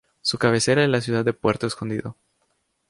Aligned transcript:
Su 0.21 0.39
cabecera 0.39 0.83
es 0.83 0.89
la 0.89 0.99
ciudad 0.99 1.23
de 1.23 1.33
Puerto 1.33 1.67
Escondido. 1.67 2.17